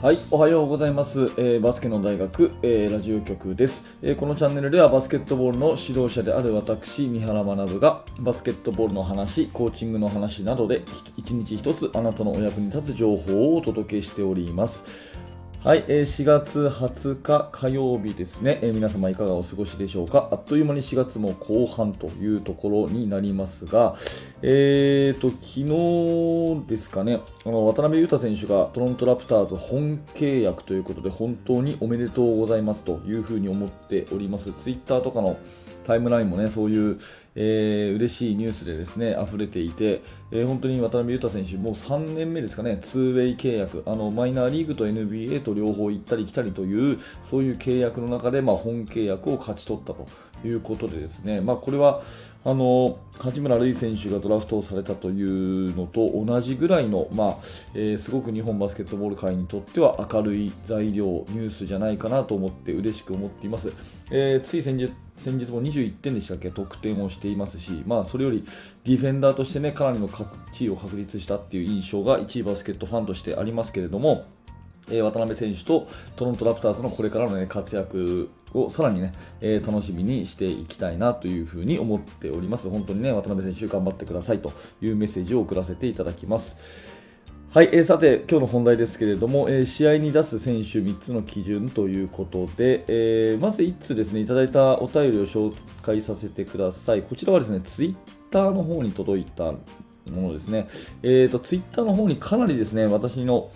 [0.00, 1.22] はい、おはようございます。
[1.38, 10.84] えーバスケの大学、えーラジオ局です、えーこのチャンネルではバスケットボールの指導者である私、三原学がバスケットボールの話、コーチングの話などで
[11.16, 14.84] 一日一つあなたのお役に立つ情報をお届けしております。
[15.64, 20.28] はい、えー4月20日火曜日ですね、えー皆様いかがお過ごしでしょうか。
[20.30, 23.96] あっという間に4月も後半というところになりますが、
[24.42, 34.52] えーと、昨日ですかね、あの渡辺裕太選手がトロントラプターズ本契約ということで、本当におめでとうございますというふうに思っております。
[34.52, 35.38] ツイッターとかの
[35.86, 36.98] タイムラインもね、そういう、
[37.34, 50.06] えー嬉しいニュースでですね、溢れていて、えー本当に渡辺裕太選手、もう3年目ですかね、2ウェイ契約、あの、マイナーリーグと NBA と両方行ったり来たりという、そういう契約の中で、まあ、本契約を勝ち取ったと。
[50.44, 52.02] いうことでですね、まあ、これは、
[52.44, 57.36] あの、八村塁選手がドラフトをされたというのと同じぐらいの、まあ、
[57.74, 63.72] えーすごく日本バスケットボール界にとっては明るい材料、ニュースじゃないかなと思って嬉しく思っています。
[64.10, 66.50] えーつい先日先日も21点でしたっけ？
[66.50, 68.44] 得点をしていますし、まあ、それより
[68.84, 70.08] ディフェンダーとしてねかなりの
[70.52, 74.26] 地位を確立したっていう印象が1位バスケットファンとしてありますけれども、
[74.90, 82.70] え渡辺選手とトロントラプターズのこれからの、ね、活躍をさらにね、えー楽しみにしていきたいなというふうに思っております。
[82.70, 86.56] 本当にね、渡辺選手頑張ってくださいというメッセージを送らせていただきます。
[87.50, 97.02] はい、えーさて、今日の本題ですけれども、えー試合に出す選手3つの基準ということで、えーまず1つですね、いただいたお便りを紹介させてください。
[97.02, 97.96] こちらはですね、ツイッ
[98.30, 99.44] ターの方に届いた
[100.10, 100.68] ものですね。
[101.02, 103.50] えーと、ツイッターの方にかなりですね、私の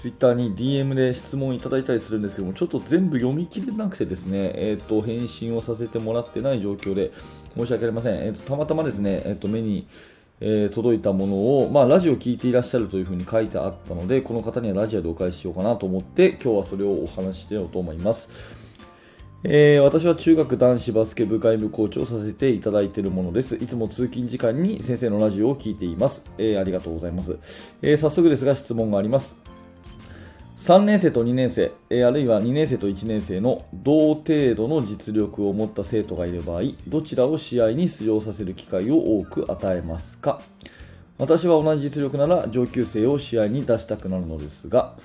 [0.00, 7.12] ツイッターに DM で質問いただいたりするんですけども、ちょっと全部読み切れなくてですね、えーと、返信をさせてもらってない状況で
[7.54, 8.14] 申し訳ありません。
[8.14, 9.86] えーと、たまたまですね、えーと、目に
[10.40, 18.30] えー届いたものを、まあ、ラジオを聞いていらっしゃるというふうに書いてあったので、この方にはラジオでお返ししようかなと思って、今日はそれをお話ししてようと思います。
[19.44, 23.56] えー私は中学男子バスケ部外部コーチをさせていただいているものです。
[23.56, 26.24] いつも通勤時間に先生のラジオを聞いています。
[26.38, 27.36] えーありがとうございます、
[27.82, 29.59] えー早速ですが質問があります。
[30.60, 31.72] 3年生と2年生、
[32.06, 40.42] あるいは2年生と1年生の同程度の実力を持った生徒がいる場合、どちらを試合に出場させる機会を多く与えますか？
[41.16, 44.96] 私は同じ実力なら上級生を試合に出したくなるのですが、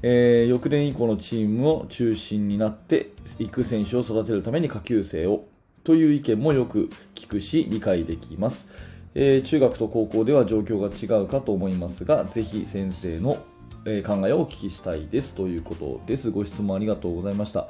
[0.00, 5.44] えー翌年以降のチームを中心になっていく選手を育てるために下級生を
[5.84, 8.66] という意見もよく聞くし理解できます、
[9.14, 13.36] えー中学と高校では状況が違うかと思いますがぜひ先生の
[13.84, 16.30] えー考えをお聞きしたいですということです。
[16.30, 17.68] ご質問ありがとうございました。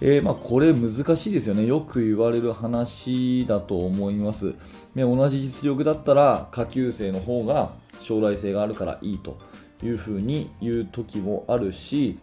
[0.00, 1.66] えーまあ、これ難しいですよね。
[1.66, 4.54] よく言われる話だと思います。
[4.94, 9.38] ね、同じ実力だったら下級生の方が将来性があるからいいと
[9.82, 12.18] いうふうに言う時もあるし、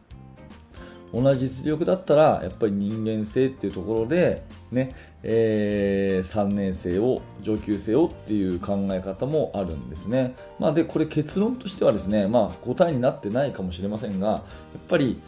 [1.13, 14.41] 同じ実力だったらやっぱり人間性っていうところで、ねえー3年生を上級生をっていう考え方もあるんですね、まあ、でこれ結論としてはですね、まあ、答えになってないかもしれませんがやっ
[14.87, 15.19] ぱり、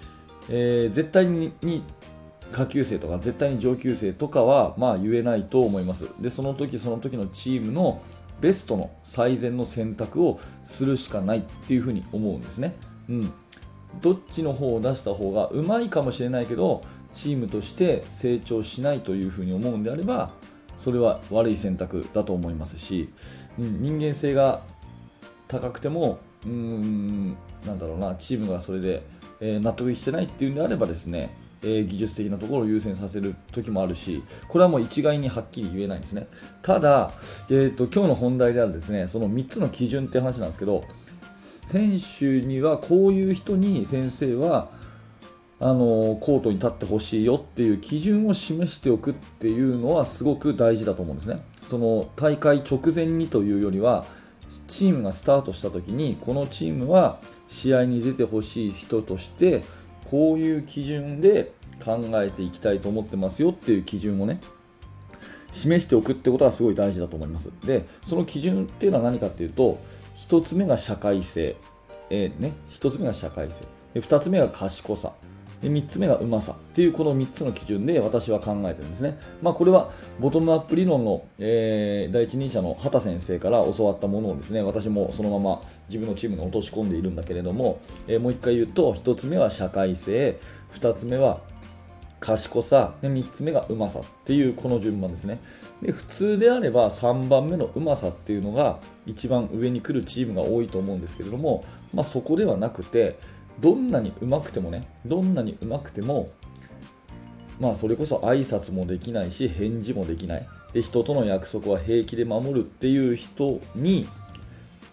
[0.49, 1.83] えー絶対にに
[2.51, 6.09] 下級生とか絶対に上級生とかはまあ言えないと思います。
[6.21, 8.01] でその時その時のチームの
[8.43, 12.75] ベストの最善の選択をするしかないっていうふうに思うんですね、
[13.09, 13.33] うん、
[14.01, 16.81] どっちの方を出した方がうまいかもしれないけど
[17.13, 20.31] チームとして成長しないというふうに思うんであれば
[20.77, 23.09] それは悪い選択だと思いますし、
[23.59, 24.61] うん、人間性が
[25.47, 29.03] 高くてもうーんなんだろうなチームがそれで、
[29.39, 31.29] えー納得してないっていうんであればですね、
[31.63, 36.27] え技術的なところを優先させる時もあるしこれはもう一概にはっきり言えないんですね。
[36.61, 37.11] ただ、
[37.49, 40.83] えー、と今日の本題であるですねその3つの基準って話なんですけど
[41.65, 44.69] 選手にはこういう人に先生は
[45.59, 51.41] あのコートに立ってほしいよっていう基準を示しておくっていうのはすごく大事だと思うんですね。
[51.65, 54.05] その大会直前にというよりは
[54.67, 59.63] チームがスタートした時にこのチームは試合に出てほしい人として
[60.09, 64.39] こういう基準で考えていきたいと思ってますよっていう基準をね
[65.53, 67.51] 示しておくってことはすごい大事だと思います。
[67.65, 69.79] で、その基準っていうのは何かっていうと、
[70.15, 71.55] 1つ目が社会性、
[72.09, 73.63] えーね、1つ目が社会性、
[73.93, 75.13] で2つ目が賢さ、
[75.63, 76.51] で3つ目がうまさ。
[76.51, 79.17] っていうこの3つの基準で私は考えてるんですね。
[79.41, 90.37] まあ、これはボトムアップ理論の、えー第一人者の畑先生から教わったものをですね私もそのまま自分のチームに落とし込んでいるんだけれども、えーもう1回言うと1つ目は社会性。
[90.73, 91.39] 2つ目は
[92.23, 95.39] 賢さで3つ目がうまさっていうこの順番ですね。
[95.81, 103.19] で普通であれば3番目のうまさっていうのが一番上に来るチームが多いと思うんですけれども、まあ、そこではなくて
[103.59, 106.29] どんなに上手くてもねどんなに上手くても
[107.59, 110.47] まあそれこそ挨拶もできないし返事もできない。
[110.71, 114.07] で人との約束は平気で守るっていう人に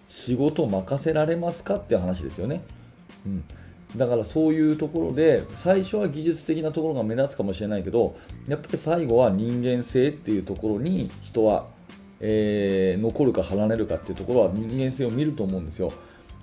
[0.08, 2.60] 仕事任せられますかっていう話ですよね、
[3.24, 3.44] うん、
[3.96, 8.16] だからそういうところで最初は技術的なところが目立つかもしれないけど
[8.46, 11.66] やっぱり最後は人間性っていうところに人は、
[12.20, 15.92] えー、残るか離れるかっていうところは人間性を見ると思うんですよ。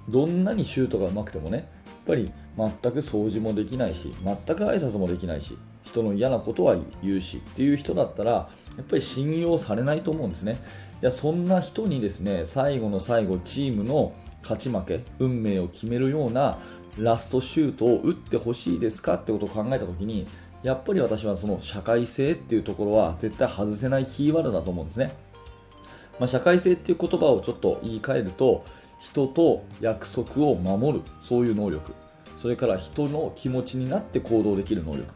[0.10, 8.50] どんなにシュートが上手くてもねやっぱり全く掃除もできないし全く挨拶もできないし人の嫌なことは言うしっていう人だったらや
[8.82, 10.58] っぱり信用されないと思うんですね。
[11.02, 14.14] じゃそんな人にですね最後の最後チームの
[14.48, 16.60] 勝ち負け運命を決めるような
[16.98, 20.28] ラストシュートを打ってほしいですかってことを考えた時に
[20.64, 25.12] やっぱり私はその社会性っていうところは絶対外せないキーワードだと思うんですね、
[26.20, 28.64] まあ、社会性っていう言葉をちょっと言い換えると
[29.00, 31.94] 人と約束を守るそういう能力。
[32.38, 35.14] それから人の気持ちになって行動できる能力、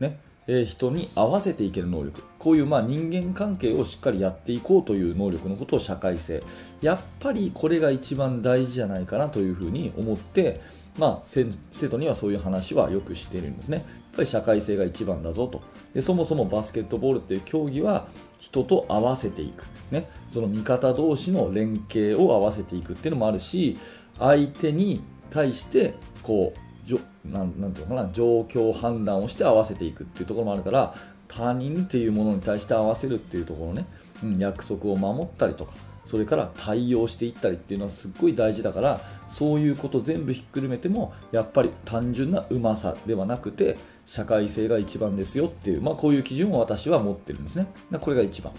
[0.00, 2.22] ね、人に合わせていける能力。
[2.38, 6.42] こういうまあ人間関係をしっかりやっていこうという能力のことを社会性。
[6.82, 10.60] やっぱりこれが一番大事じゃないかなというふうに思って
[10.98, 11.44] まあ、生
[11.88, 13.78] 徒にはそういう話はよくしているんですね。
[13.78, 15.60] やっぱり社会性が一番だぞと。
[15.94, 18.08] でそもそもバスケットボールっていう競技は
[18.38, 23.76] 人と合わせていく、ね、その味方同士の連携を合わせていくっていうのもあるし
[24.18, 30.94] 相手に対してこうじょなんなんていうのかな状況判断をして合わせていくっていうところもあるから
[31.28, 33.86] 他人っていうものに対して合わせるっていうところね、
[34.22, 35.74] うん、約束を守ったりとか
[36.04, 47.66] それから対応していったりっていうのはすっごい大事だからそういうこと全部ひっくるめてもやっぱり単純なうまさではなくて社会性が一番ですよっていう、まあ、こういう基準を私は持ってるんですね。
[48.00, 48.52] これが1番、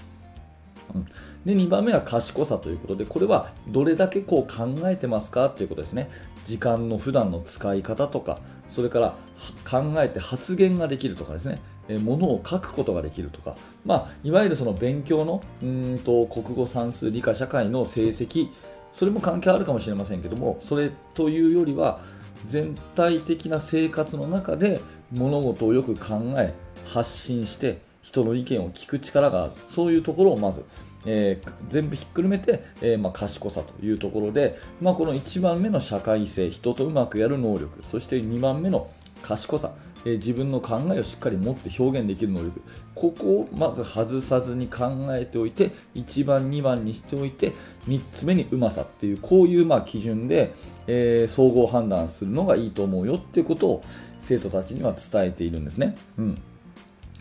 [0.93, 1.05] うん、
[1.47, 6.09] で2番目は賢さということでこれはどれだけこう考えてますかっていうことですね。
[6.43, 9.15] 時間の普段の使い方とかそれから
[9.63, 11.61] 考えて発言ができるとかですね。
[11.99, 13.55] ものを書くことができるとか、
[13.85, 18.49] まあ、いわゆるその勉強のうんと国語算数理科社会の成績。
[18.91, 21.99] それも関係あるかもしれませんけどもそれというよりは
[22.47, 24.79] 全体的な生活の中で
[25.11, 26.53] 物事をよく考え
[26.85, 29.51] 発信して人の意見を聞く力がある。
[29.69, 30.63] そういうところをまず、
[31.07, 38.91] えー、全部ひっくるめて、えー、まあ、賢さというところで、まあ、この1番目の社会性人とうまくやる能力そして2番目の
[39.23, 39.71] 賢さ
[40.05, 42.61] え自分の考えをしっかり持って表現できる能力
[42.95, 47.53] ここをまず外さずに考えておいて1番2番にしておいて
[47.87, 50.53] 3つ目にうまさっていうこういうまあ基準で、
[50.87, 53.83] えー、総合判断するのがいいと思うよっていうことを
[54.19, 55.95] 生徒たちには伝えているんですね。
[56.17, 56.41] うん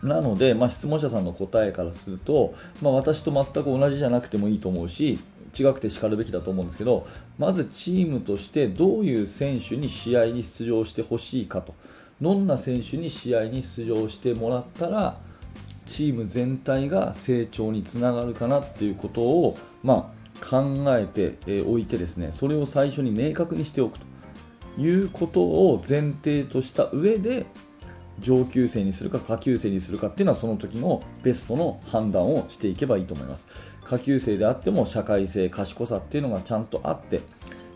[0.03, 5.19] なので、まあ、質問者さんの答えからすると、まあ、私と全く同じじゃなくてもいいと思うし
[5.59, 7.07] 違くてしかるべきだと思うんですけど
[7.39, 11.75] まずチームとしてどういう選手に試合に出場してほしいかと。
[12.21, 15.19] どんな選手に試合に出場してもらったら
[15.85, 24.07] チーム全体が成長につながるかなっていうことを、まあ、考えておいてですねそれを最初に明確にしておくと
[24.79, 27.47] いうことを前提とした上で
[28.21, 33.47] 上級生にするか下級生にするかっていうのはその時のベストの判断をしていけばいいと思います。
[33.85, 37.21] 下級生であっても社会性賢さっていうのがちゃんとあって、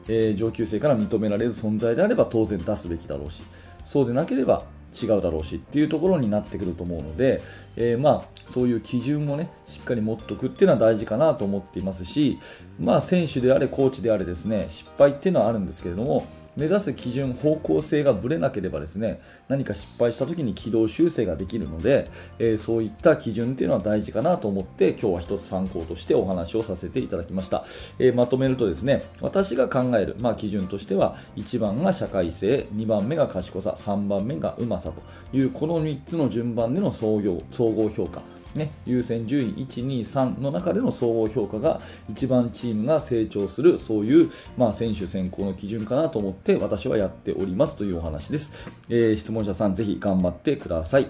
[0.08, 3.42] えー、上級生から認められる存在であれば当然出すべきだろうし
[3.84, 7.40] そうでなければ違うだろうしっていうところになってくると思うので、
[7.76, 12.40] えー、まあそういう基準をねしっかり持っておくっていうのは大事かなと思っていますし、
[12.80, 16.26] まあ、選手であれコーチであれですね失敗っていうのはあるんですけれども
[16.56, 27.64] 目指す基準、方向性がぶれなければですね何か失敗した時に軌道修正ができるので、えー、そういった基準っていうのは大事かなと思って今日は一つ参考としてお話をさせていただきました、
[27.98, 38.22] えー、まとめるとですね私が考える、まあ、基準としては1番が社会性2番目が賢さ3番目がうまさというこの3つの順番での総合総合評価。
[38.54, 48.52] ね、優先順位1、2、3の中での総合評価が一番チームが成長するそういう、まあ、選手選考の基準かなと思って私はやっておりますというお話です、
[48.88, 51.06] えー、質問者さんぜひ頑張ってください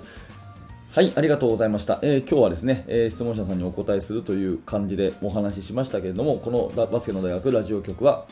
[0.93, 2.01] はい、ありがとうございました。
[2.03, 8.27] えー、今日はですね、えー、質問者さんにお答えするという感じでお話ししましたけれども、このバスケの大学ラジオ局は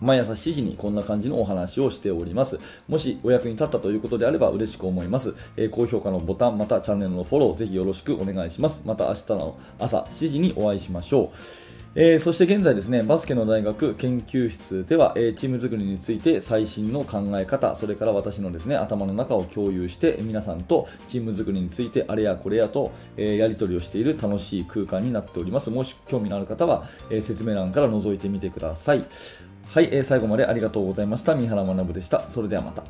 [0.00, 2.58] 毎朝7時にこんな感じのお話をしております。
[2.88, 5.34] もしお役に立ったということであれば嬉しく思います。
[5.56, 8.82] えー、高評価のボタン、またチャンネルのフォローぜひよろしくお願いします。
[8.84, 11.70] また明日の朝7時にお会いしましょう。
[11.96, 25.70] えー、そして現在ですね、バスケの大学研究室では、えー、チーム作りについて最新の考え方、それから私のですね、頭の中を共有して、皆さんとチーム作りについてあれやこれやと、えー、やり取りをしている楽しい空間になっております。
[25.70, 29.02] もし興味のある方は、え説明欄から覗いてみてください。
[29.68, 31.34] はい、えー最後までありがとうございました。
[31.34, 32.28] 三原学でした。
[32.28, 32.82] それではまた。